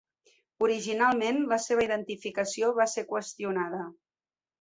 [0.67, 3.83] Originalment, la seva identificació va ser qüestionada.